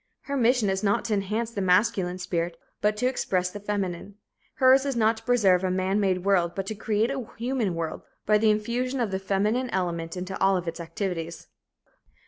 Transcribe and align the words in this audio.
Her 0.21 0.35
mission 0.35 0.67
is 0.71 0.81
not 0.81 1.05
to 1.05 1.13
enhance 1.13 1.51
the 1.51 1.61
masculine 1.61 2.17
spirit, 2.17 2.57
but 2.81 2.97
to 2.97 3.05
express 3.05 3.51
the 3.51 3.59
feminine; 3.59 4.15
hers 4.55 4.83
is 4.83 4.95
not 4.95 5.17
to 5.17 5.23
preserve 5.23 5.63
a 5.63 5.69
man 5.69 5.99
made 5.99 6.25
world, 6.25 6.55
but 6.55 6.65
to 6.65 6.73
create 6.73 7.11
a 7.11 7.23
human 7.37 7.75
world 7.75 8.01
by 8.25 8.39
the 8.39 8.49
infusion 8.49 8.99
of 8.99 9.11
the 9.11 9.19
feminine 9.19 9.69
element 9.69 10.17
into 10.17 10.35
all 10.41 10.57
of 10.57 10.67
its 10.67 10.79
activities. 10.79 11.49